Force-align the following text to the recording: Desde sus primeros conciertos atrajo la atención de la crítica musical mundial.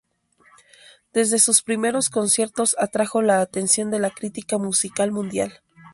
Desde 1.13 1.37
sus 1.37 1.61
primeros 1.61 2.09
conciertos 2.09 2.75
atrajo 2.79 3.21
la 3.21 3.39
atención 3.39 3.91
de 3.91 3.99
la 3.99 4.09
crítica 4.09 4.57
musical 4.57 5.11
mundial. 5.11 5.61